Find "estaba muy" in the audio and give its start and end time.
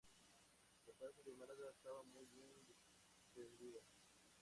1.75-2.25